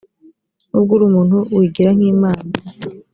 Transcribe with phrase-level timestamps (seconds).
[0.69, 2.51] nubwo uri umuntu wigira nk’imana.